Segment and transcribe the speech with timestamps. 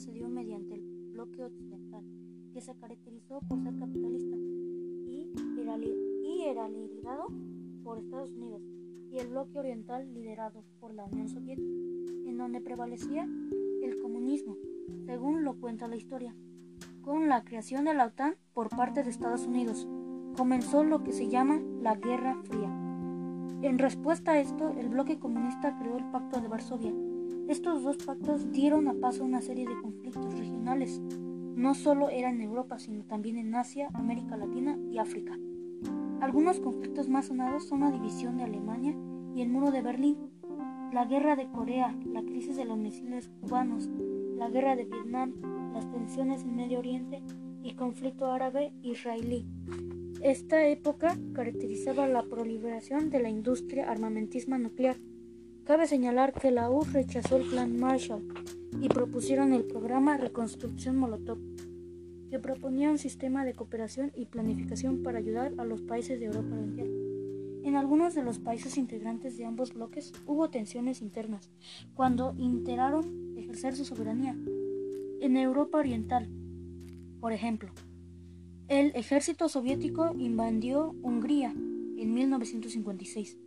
[0.00, 2.02] se dio mediante el bloque occidental,
[2.52, 4.36] que se caracterizó por ser capitalista
[6.22, 7.26] y era, liderado
[7.84, 8.62] por Estados Unidos,
[9.10, 11.68] y el bloque oriental liderado por la Unión Soviética,
[12.28, 13.28] en donde prevalecía
[13.82, 14.56] el comunismo,
[15.04, 16.34] según lo cuenta la historia.
[17.02, 19.86] Con la creación de la OTAN por parte de Estados Unidos,
[20.36, 22.68] comenzó lo que se llama la Guerra Fría.
[23.62, 26.92] En respuesta a esto, el bloque comunista creó el Pacto de Varsovia.
[27.50, 31.00] Estos dos pactos dieron a paso a una serie de conflictos regionales.
[31.56, 35.36] No solo era en Europa, sino también en Asia, América Latina y África.
[36.20, 38.94] Algunos conflictos más sonados son la división de Alemania
[39.34, 40.30] y el muro de Berlín,
[40.92, 43.90] la guerra de Corea, la crisis de los misiles cubanos,
[44.36, 45.34] la guerra de Vietnam,
[45.74, 47.20] las tensiones en Medio Oriente
[47.64, 49.44] y conflicto árabe-israelí.
[50.22, 54.98] Esta época caracterizaba la proliferación de la industria armamentismo nuclear.
[55.70, 58.26] Cabe señalar que la URSS rechazó el Plan Marshall
[58.80, 61.38] y propusieron el programa Reconstrucción Molotov,
[62.28, 66.56] que proponía un sistema de cooperación y planificación para ayudar a los países de Europa
[66.56, 66.88] Oriental.
[67.62, 71.48] En algunos de los países integrantes de ambos bloques hubo tensiones internas
[71.94, 74.36] cuando intentaron ejercer su soberanía.
[75.20, 76.28] En Europa Oriental,
[77.20, 77.70] por ejemplo,
[78.66, 83.38] el ejército soviético invadió Hungría en 1956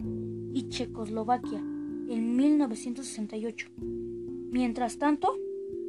[0.53, 1.61] y Checoslovaquia
[2.09, 3.69] en 1968.
[3.77, 5.35] Mientras tanto,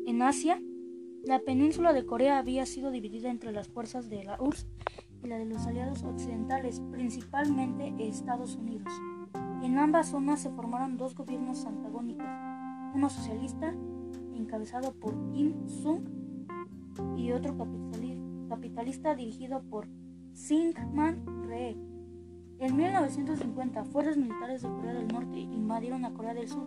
[0.07, 0.61] en Asia,
[1.25, 4.67] la península de Corea había sido dividida entre las fuerzas de la URSS
[5.23, 8.93] y la de los aliados occidentales, principalmente Estados Unidos.
[9.63, 12.27] En ambas zonas se formaron dos gobiernos antagónicos,
[12.95, 13.75] uno socialista,
[14.35, 16.03] encabezado por Kim Sung,
[17.17, 17.57] y otro
[18.49, 19.89] capitalista dirigido por
[20.33, 21.77] Syngman Rhee.
[22.59, 26.67] En 1950, fuerzas militares de Corea del Norte invadieron a Corea del Sur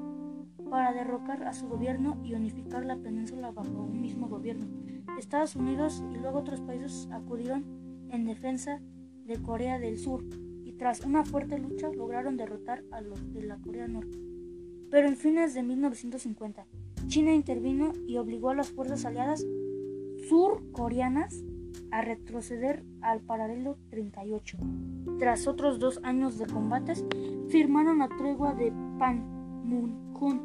[0.69, 4.65] para derrocar a su gobierno y unificar la península bajo un mismo gobierno.
[5.17, 7.65] Estados Unidos y luego otros países acudieron
[8.11, 8.81] en defensa
[9.25, 10.23] de Corea del Sur
[10.65, 14.17] y tras una fuerte lucha lograron derrotar a los de la Corea Norte.
[14.91, 16.65] Pero en fines de 1950,
[17.07, 19.45] China intervino y obligó a las fuerzas aliadas
[20.27, 21.43] surcoreanas
[21.91, 24.57] a retroceder al paralelo 38.
[25.19, 27.05] Tras otros dos años de combates,
[27.49, 30.39] firmaron la tregua de Panmunjom,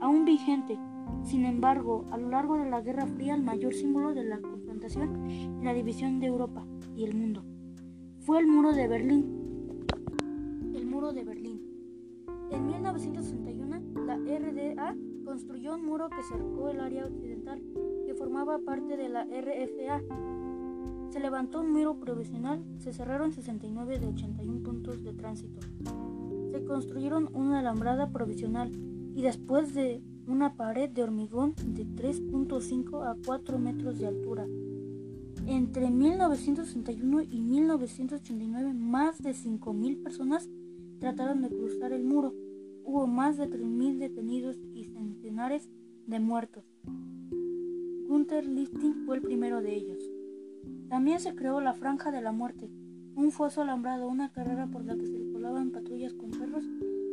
[0.00, 0.78] aún vigente.
[1.22, 5.30] Sin embargo, a lo largo de la Guerra Fría, el mayor símbolo de la confrontación
[5.30, 6.66] y la división de Europa
[6.96, 7.44] y el mundo
[8.26, 9.86] fue el muro de Berlín.
[10.74, 11.60] El muro de Berlín.
[12.50, 17.62] En 1961, la RDA construyó un muro que cercó el área occidental
[18.04, 20.02] que formaba parte de la RFA
[21.16, 25.60] se levantó un muro provisional, se cerraron 69 de 81 puntos de tránsito.
[26.52, 28.70] Se construyeron una alambrada provisional
[29.14, 34.46] y después de una pared de hormigón de 3.5 a 4 metros de altura.
[35.46, 40.50] Entre 1961 y 1989 más de 5.000 personas
[41.00, 42.34] trataron de cruzar el muro.
[42.84, 45.70] Hubo más de 3.000 detenidos y centenares
[46.06, 46.66] de muertos.
[48.06, 50.15] Gunther Lifting fue el primero de ellos.
[50.88, 52.70] También se creó la Franja de la Muerte,
[53.16, 56.64] un foso alambrado, una carrera por la que circulaban patrullas con perros,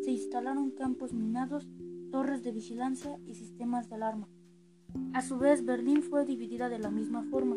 [0.04, 1.70] se instalaron campos minados,
[2.12, 4.28] torres de vigilancia y sistemas de alarma.
[5.14, 7.56] A su vez, Berlín fue dividida de la misma forma.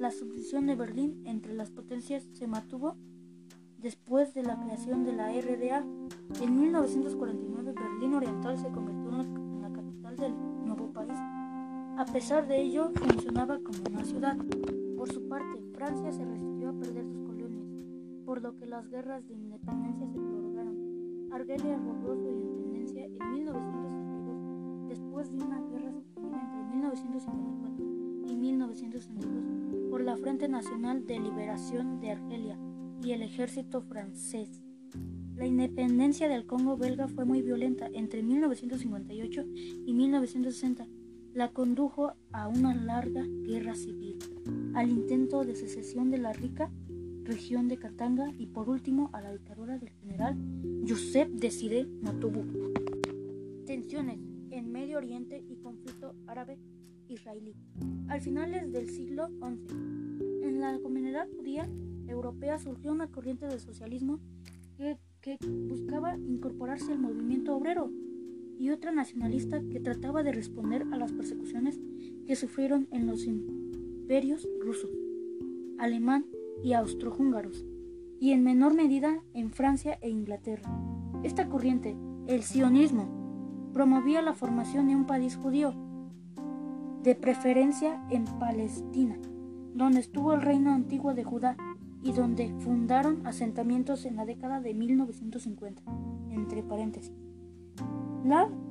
[0.00, 2.96] La subdivisión de Berlín entre las potencias se mantuvo
[3.78, 5.86] después de la creación de la RDA.
[6.42, 10.34] En 1949, Berlín Oriental se convirtió en la capital del
[10.66, 11.16] nuevo país.
[11.96, 14.36] A pesar de ello, funcionaba como una ciudad.
[15.04, 17.66] Por su parte, Francia se resistió a perder sus colonias,
[18.24, 21.28] por lo que las guerras de independencia se prolongaron.
[21.30, 27.84] Argelia logró su independencia en 1962, después de una guerra entre 1954
[28.30, 32.58] y 1962 por la Frente Nacional de Liberación de Argelia
[33.02, 34.62] y el ejército francés.
[35.36, 39.44] La independencia del Congo belga fue muy violenta entre 1958
[39.84, 40.86] y 1960
[41.34, 44.16] la condujo a una larga guerra civil,
[44.74, 46.70] al intento de secesión de la rica
[47.24, 50.36] región de Katanga y por último a la dictadura del general
[50.86, 52.72] Joseph Desiré Mobutu.
[53.66, 54.18] Tensiones
[54.50, 57.54] en Medio Oriente y conflicto árabe-israelí.
[58.08, 59.74] Al finales del siglo XI,
[60.42, 61.68] en la comunidad judía
[62.06, 64.20] europea surgió una corriente de socialismo
[64.76, 65.38] que, que
[65.68, 67.90] buscaba incorporarse al movimiento obrero
[68.58, 71.80] y otra nacionalista que trataba de responder a las persecuciones
[72.26, 73.26] que sufrieron en los
[74.04, 74.90] imperios rusos,
[75.78, 76.26] alemán
[76.62, 77.64] y austrohúngaros,
[78.20, 80.70] y en menor medida en Francia e Inglaterra.
[81.22, 81.96] Esta corriente,
[82.26, 85.72] el sionismo, promovía la formación de un país judío.
[87.02, 89.18] de preferencia en Palestina,
[89.74, 91.56] donde estuvo el reino antiguo de Judá
[92.02, 95.82] y donde fundaron asentamientos en la década de 1950,
[96.30, 97.12] entre paréntesis.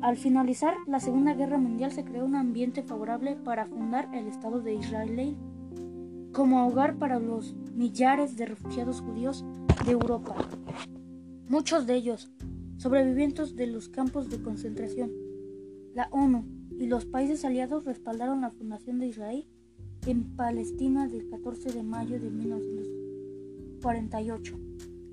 [0.02, 4.62] Al finalizar la Segunda Guerra Mundial se creó un ambiente favorable para fundar el Estado
[4.62, 5.38] de Israel
[6.32, 9.46] como hogar para los millares de refugiados judíos
[9.86, 10.34] de Europa,
[11.48, 12.32] muchos de ellos
[12.78, 15.12] sobrevivientes de los campos de concentración.
[15.94, 16.46] La ONU
[16.80, 19.48] y los países aliados respaldaron la fundación de Israel
[20.08, 24.60] en Palestina del 14 de mayo de 1948.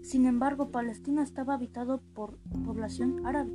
[0.00, 3.52] Sin embargo, Palestina estaba habitado por población árabe,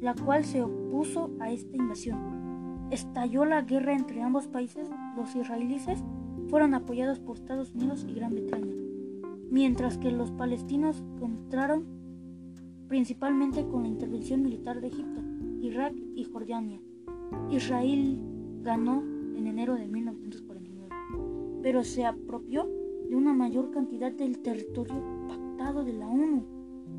[0.00, 2.88] la cual se opuso a esta invasión.
[2.90, 5.86] Estalló la guerra entre ambos países, los israelíes
[6.48, 8.74] fueron apoyados por Estados Unidos y Gran Bretaña,
[9.50, 11.84] mientras que los palestinos encontraron
[12.88, 15.20] principalmente con la intervención militar de Egipto,
[15.60, 16.80] Irak y Jordania.
[17.50, 18.20] Israel
[18.62, 19.02] ganó
[19.36, 20.88] en enero de 1949,
[21.62, 22.68] pero se apropió
[23.08, 26.44] de una mayor cantidad del territorio pactado de la ONU,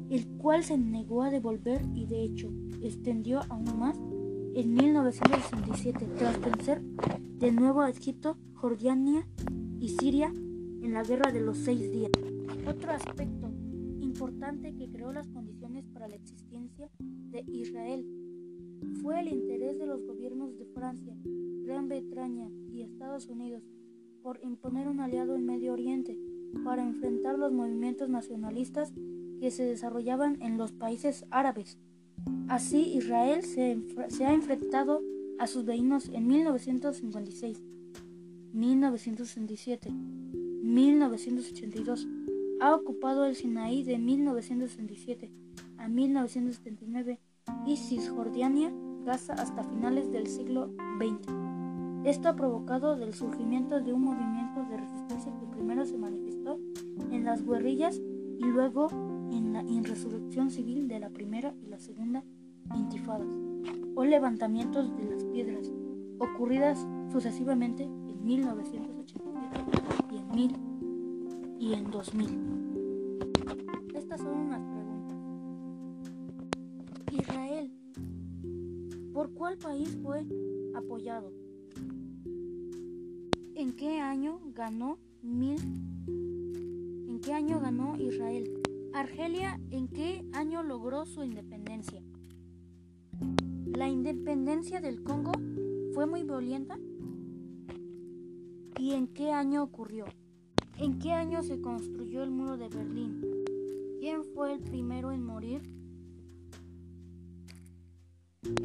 [0.10, 2.50] el cual se negó a devolver y de hecho
[2.82, 3.98] extendió aún más
[4.56, 9.28] en 1967 tras vencer de nuevo a Egipto, Jordania
[9.80, 12.12] y Siria en la Guerra de los Seis Días.
[12.68, 13.52] Otro aspecto
[14.00, 18.06] importante que creó las condiciones para la existencia de Israel
[19.02, 21.16] fue el interés de los gobiernos de Francia,
[21.64, 23.64] Gran Bretaña y Estados Unidos
[24.24, 26.18] por imponer un aliado en Medio Oriente
[26.64, 28.92] para enfrentar los movimientos nacionalistas
[29.40, 31.78] que se desarrollaban en los países árabes.
[32.48, 33.78] Así, Israel se,
[34.10, 35.02] se ha enfrentado
[35.40, 37.64] a sus vecinos en 1956,
[38.54, 42.08] 1967, 1982.
[42.60, 45.32] Ha ocupado el Sinaí de 1967
[45.78, 47.20] a 1979
[47.66, 48.74] y Cisjordania,
[49.06, 51.32] Gaza hasta finales del siglo XX.
[52.04, 56.60] Esto ha provocado el surgimiento de un movimiento de resistencia que primero se manifestó
[57.12, 58.02] en las guerrillas
[58.40, 58.88] y luego
[59.32, 62.24] en la insurrección civil de la primera y la segunda
[62.76, 63.34] intifadas
[63.96, 65.72] o levantamientos de las piedras
[66.20, 69.28] ocurridas sucesivamente en 1987
[70.12, 70.56] y en 1000
[71.60, 72.30] y en 2000.
[73.96, 75.18] Estas son unas preguntas.
[77.12, 77.72] Israel,
[79.14, 80.26] ¿por cuál país fue
[80.76, 81.32] apoyado?
[83.56, 85.60] ¿En qué año ganó mil?
[86.08, 88.57] ¿En qué año ganó Israel?
[88.98, 92.02] Argelia, ¿en qué año logró su independencia?
[93.68, 95.34] ¿La independencia del Congo
[95.94, 96.80] fue muy violenta?
[98.80, 100.06] ¿Y en qué año ocurrió?
[100.80, 103.22] ¿En qué año se construyó el muro de Berlín?
[104.00, 105.62] ¿Quién fue el primero en morir?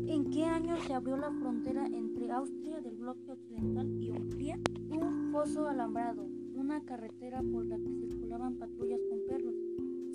[0.07, 4.59] ¿En qué año se abrió la frontera entre Austria del bloque occidental y Hungría?
[4.99, 6.25] Un foso alambrado,
[6.55, 9.01] una carretera por la que circulaban patrullas.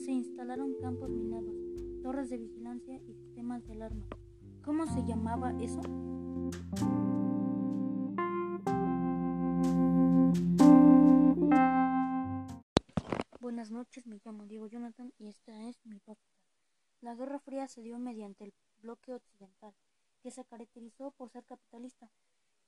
[0.08, 1.54] Se instalaron campos minados,
[2.02, 4.08] torres de vigilancia y sistemas de alarma.
[4.64, 5.82] ¿Cómo se llamaba eso?
[13.42, 16.40] Buenas noches, me llamo Diego Jonathan y esta es mi podcast.
[17.02, 19.74] La Guerra Fría se dio mediante el bloque occidental,
[20.24, 22.10] que se caracterizó por ser capitalista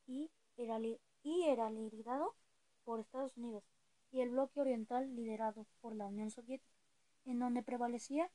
[0.06, 0.78] y era,
[1.24, 2.36] y era liderado
[2.84, 3.64] por Estados Unidos,
[4.12, 6.79] y el bloque oriental liderado por la Unión Soviética,
[7.26, 8.30] en donde prevalecía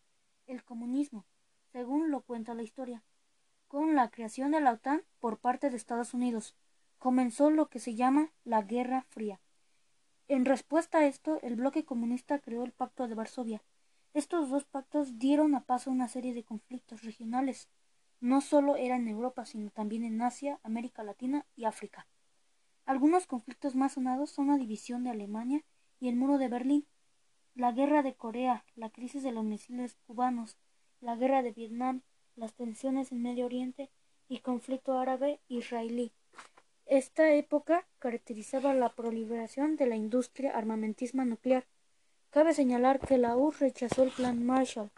[0.46, 1.24] el comunismo,
[1.72, 3.02] según lo cuenta la historia.
[3.68, 6.54] Con la creación de la OTAN por parte de Estados Unidos,
[6.98, 9.40] comenzó lo que se llama la Guerra Fría.
[10.28, 13.62] En respuesta a esto, el bloque comunista creó el Pacto de Varsovia.
[14.14, 17.68] Estos dos pactos dieron a paso una serie de conflictos regionales.
[18.20, 22.06] No solo era en Europa, sino también en Asia, América Latina y África.
[22.86, 25.64] Algunos conflictos más sonados son la división de Alemania
[26.00, 26.86] y el muro de Berlín,
[27.54, 30.56] la guerra de Corea, la crisis de los misiles cubanos,
[31.00, 32.02] la guerra de Vietnam,
[32.34, 33.90] las tensiones en Medio Oriente
[34.28, 36.12] y conflicto árabe-israelí.
[36.86, 41.64] Esta época caracterizaba la proliferación de la industria armamentismo nuclear.
[42.30, 44.90] Cabe señalar que la URSS rechazó el Plan Marshall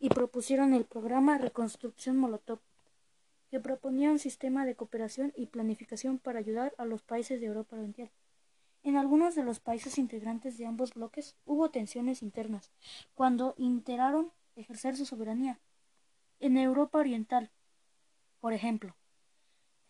[0.00, 2.60] y propusieron el programa Reconstrucción Molotov,
[3.50, 7.76] que proponía un sistema de cooperación y planificación para ayudar a los países de Europa
[7.76, 8.10] Oriental.
[8.88, 12.72] En algunos de los países integrantes de ambos bloques hubo tensiones internas,
[13.14, 15.60] cuando intentaron ejercer su soberanía,
[16.40, 17.50] en Europa Oriental.
[18.40, 18.96] Por ejemplo,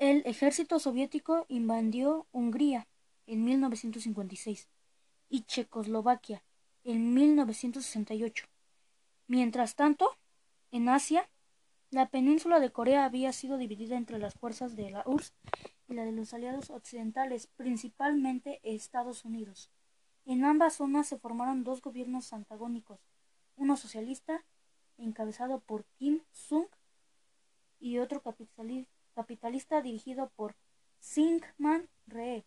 [0.00, 2.88] el ejército soviético invadió Hungría
[3.28, 4.66] en 1956
[5.28, 6.42] y Checoslovaquia
[6.82, 8.46] en 1968.
[9.28, 10.16] Mientras tanto,
[10.72, 11.30] en Asia,
[11.92, 15.34] la península de Corea había sido dividida entre las fuerzas de la URSS
[15.88, 19.70] y la de los aliados occidentales, principalmente Estados Unidos.
[20.24, 23.00] En ambas zonas se formaron dos gobiernos antagónicos,
[23.56, 24.44] uno socialista,
[24.98, 26.66] encabezado por Kim Sung,
[27.80, 28.22] y otro
[29.14, 30.56] capitalista dirigido por
[30.98, 32.44] Syngman Rhee.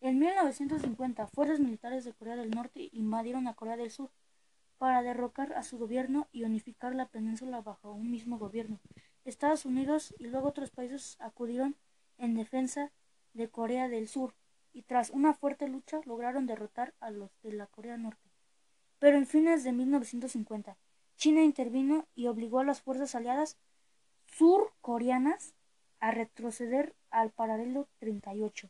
[0.00, 4.10] En 1950, fuerzas militares de Corea del Norte invadieron a Corea del Sur
[4.78, 8.80] para derrocar a su gobierno y unificar la península bajo un mismo gobierno.
[9.24, 11.76] Estados Unidos y luego otros países acudieron
[12.18, 12.92] en defensa
[13.32, 14.34] de Corea del Sur
[14.72, 18.30] y tras una fuerte lucha lograron derrotar a los de la Corea Norte.
[18.98, 20.76] Pero en fines de 1950,
[21.16, 23.56] China intervino y obligó a las fuerzas aliadas
[24.26, 25.54] surcoreanas
[26.00, 28.68] a retroceder al paralelo 38.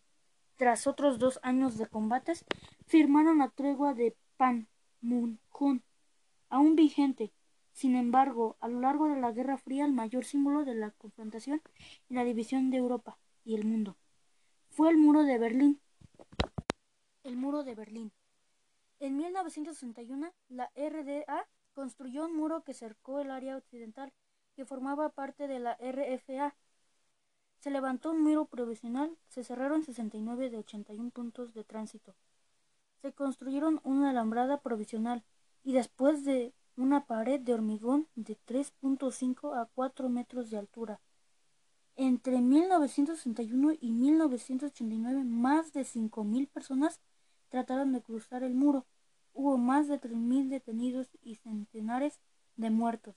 [0.56, 2.44] Tras otros dos años de combates,
[2.86, 5.80] firmaron la tregua de Panmunjom,
[6.48, 7.32] aún vigente.
[7.72, 11.60] Sin embargo, a lo largo de la Guerra Fría, el mayor símbolo de la confrontación
[12.08, 13.96] y la división de Europa y el mundo
[14.74, 15.80] fue el muro de Berlín.
[17.22, 18.12] El muro de Berlín.
[18.98, 24.12] En 1961, la RDA construyó un muro que cercó el área occidental,
[24.56, 26.56] que formaba parte de la RFA.
[27.60, 32.16] Se levantó un muro provisional, se cerraron 69 de 81 puntos de tránsito.
[33.00, 35.22] Se construyeron una alambrada provisional
[35.62, 41.00] y después de una pared de hormigón de 3.5 a 4 metros de altura.
[41.96, 47.00] Entre 1961 y 1989, más de 5.000 personas
[47.48, 48.84] trataron de cruzar el muro.
[49.32, 52.20] Hubo más de 3.000 detenidos y centenares
[52.56, 53.14] de muertos.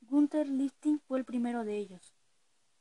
[0.00, 2.14] Gunther Lifting fue el primero de ellos.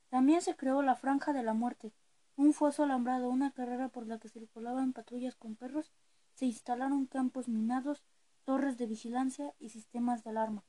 [0.09, 1.93] También se creó la Franja de la Muerte,
[2.35, 5.91] un foso alambrado, una carrera por la que circulaban patrullas con perros,
[6.33, 8.03] se instalaron campos minados,
[8.43, 10.63] torres de vigilancia y sistemas de alarma.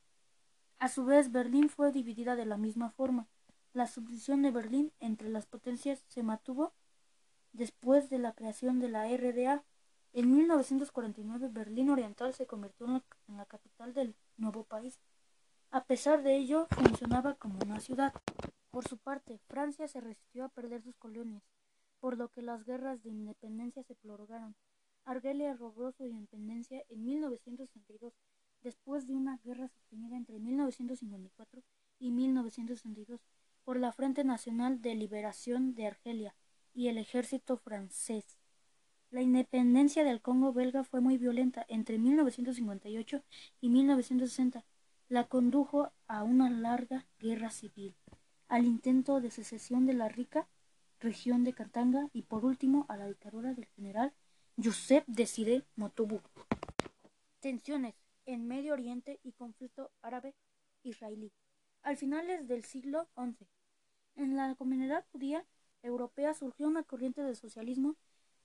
[0.79, 3.27] A su vez, Berlín fue dividida de la misma forma.
[3.77, 6.73] La subdivisión de Berlín entre las potencias se mantuvo
[7.53, 9.63] después de la creación de la RDA.
[10.13, 14.99] En 1949, Berlín Oriental se convirtió en la, capital del nuevo país.
[15.69, 18.15] A pesar de ello, funcionaba como una ciudad.
[18.71, 21.43] Por su parte, Francia se resistió a perder sus colonias,
[21.99, 24.55] por lo que las guerras de independencia se prolongaron.
[25.05, 28.11] Argelia logró su independencia en 1962,
[28.63, 31.61] después de una guerra sostenida entre 1954
[31.99, 33.21] y 1962
[33.67, 36.33] por la Frente Nacional de Liberación de Argelia
[36.73, 38.37] y el ejército francés.
[39.11, 43.25] La independencia del Congo belga fue muy violenta entre 1958
[43.59, 44.63] y 1960.
[45.09, 47.93] La condujo a una larga guerra civil
[48.47, 50.47] al intento de secesión de la rica
[51.01, 54.13] región de Katanga y por último a la dictadura del general
[54.55, 56.21] Joseph Desiré Mobutu.
[57.41, 57.95] Tensiones
[58.25, 61.33] en Medio Oriente y conflicto árabe-israelí.
[61.83, 63.45] Al finales del siglo XI,
[64.17, 65.45] en la comunidad judía
[65.83, 67.95] europea surgió una corriente de socialismo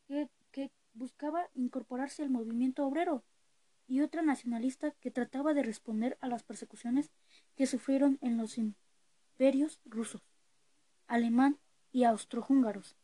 [0.07, 3.25] que, que buscaba incorporarse al movimiento obrero
[3.89, 7.11] y otra nacionalista que trataba de responder a las persecuciones
[7.57, 10.23] que sufrieron en los imperios rusos,
[11.07, 11.59] alemán
[11.91, 12.97] y austrohúngaros,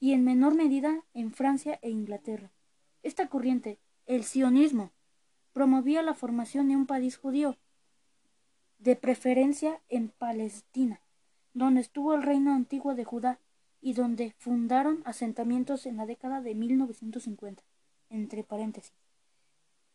[0.00, 2.50] y en menor medida en Francia e Inglaterra.
[3.02, 4.90] Esta corriente, el sionismo,
[5.52, 7.56] promovía la formación de un país judío,
[8.78, 11.01] de preferencia en Palestina,
[11.54, 13.38] donde estuvo el reino antiguo de Judá
[13.80, 17.62] y donde fundaron asentamientos en la década de 1950,
[18.10, 18.94] entre paréntesis.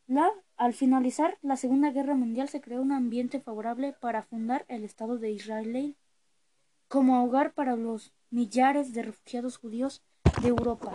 [0.07, 4.83] La, al finalizar la Segunda Guerra Mundial se creó un ambiente favorable para fundar el
[4.83, 5.95] Estado de Israel
[6.87, 10.03] como hogar para los millares de refugiados judíos
[10.41, 10.93] de Europa,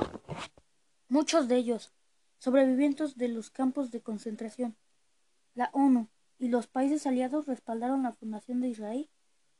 [1.08, 1.92] muchos de ellos
[2.38, 4.74] sobrevivientes de los campos de concentración.
[5.54, 9.10] La ONU y los países aliados respaldaron la fundación de Israel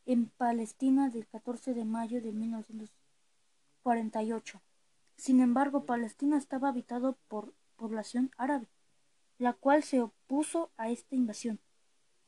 [0.07, 4.61] en Palestina del 14 de mayo de 1948.
[5.17, 8.69] Sin embargo, Palestina estaba habitado por población árabe
[9.43, 11.59] la cual se opuso a esta invasión.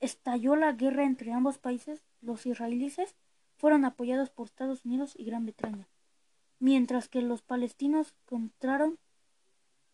[0.00, 3.14] Estalló la guerra entre ambos países, los israelíes
[3.56, 5.88] fueron apoyados por Estados Unidos y Gran Bretaña,
[6.58, 8.98] mientras que los palestinos contaron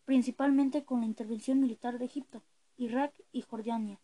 [0.05, 2.41] principalmente con la intervención militar de Egipto,
[2.75, 3.99] Irak y Jordania.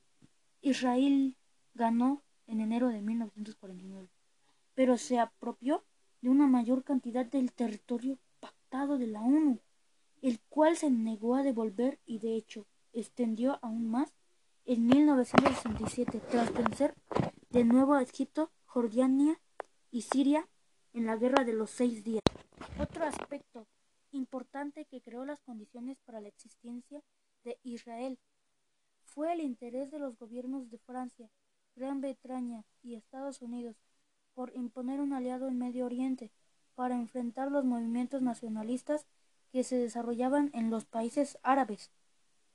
[0.61, 1.35] Israel
[1.73, 4.09] ganó en enero de 1949,
[4.73, 5.83] pero se apropió
[6.21, 9.59] de una mayor cantidad del territorio pactado de la ONU,
[10.21, 14.13] el cual se negó a devolver y de hecho extendió aún más
[14.65, 16.95] en 1967 tras vencer
[17.49, 19.39] de nuevo a Egipto, Jordania
[19.91, 20.47] y Siria
[20.93, 22.23] en la Guerra de los Seis Días.
[22.79, 23.67] Otro aspecto
[24.11, 27.01] importante que creó las condiciones para la existencia
[27.43, 28.19] de Israel
[29.03, 31.29] fue el interés de los gobiernos de Francia,
[31.77, 33.77] Gran Bretaña y Estados Unidos
[34.33, 36.31] por imponer un aliado en Medio Oriente,
[36.75, 39.07] para enfrentar los movimientos nacionalistas
[39.51, 41.89] que se desarrollaban en los países árabes.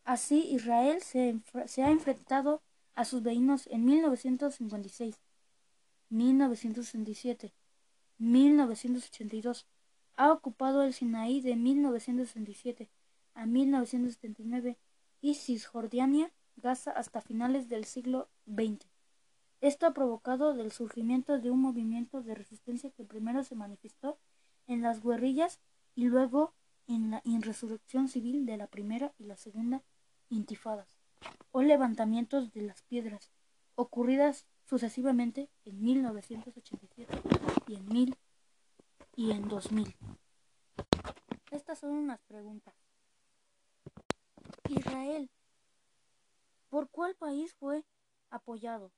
[0.05, 1.41] Así, Israel se,
[1.83, 2.63] ha enfrentado
[2.95, 5.21] a sus vecinos en 1956,
[6.09, 7.53] 1967,
[8.19, 9.67] 1982.
[10.17, 12.91] Ha ocupado el Sinaí de 1967
[13.35, 14.79] a 1979
[15.21, 18.92] y Cisjordania, Gaza hasta finales del siglo XX.
[19.63, 24.19] Esto ha provocado el surgimiento de un movimiento de resistencia que primero se manifestó
[24.67, 25.61] en las guerrillas
[25.95, 26.53] y luego
[26.89, 29.85] en la insurrección civil de la primera y la segunda
[30.31, 30.99] intifadas
[31.53, 33.31] o levantamientos de las piedras,
[33.77, 37.23] ocurridas sucesivamente en 1987
[37.69, 38.17] y en 1000
[39.15, 39.95] y en 2000.
[41.53, 42.75] Estas son unas preguntas.
[44.69, 45.31] Israel,
[46.69, 47.85] ¿por cuál país fue
[48.29, 48.91] apoyado?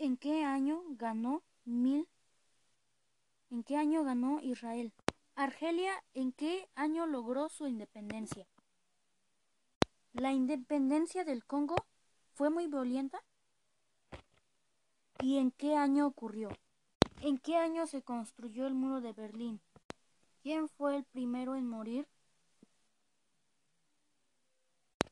[0.00, 2.08] ¿En qué año ganó mil?
[3.50, 4.92] ¿En qué año ganó Israel?
[5.34, 8.46] Argelia, ¿en qué año logró su independencia?
[10.12, 11.74] ¿La independencia del Congo
[12.32, 13.24] fue muy violenta?
[15.20, 16.50] ¿Y en qué año ocurrió?
[17.20, 19.60] ¿En qué año se construyó el muro de Berlín?
[20.42, 22.06] ¿Quién fue el primero en morir?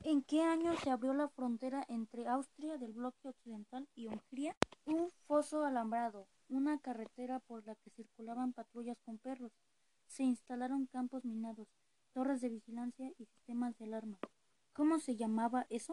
[0.08, 4.54] ¿En qué año se abrió la frontera entre Austria del bloque occidental y Hungría?
[4.84, 9.50] Un foso alambrado, una carretera por la que circulaban patrullas con perros.
[10.06, 11.66] Se instalaron campos minados,
[12.12, 14.20] torres de vigilancia y sistemas de alarma.
[14.74, 15.92] ¿Cómo se llamaba eso?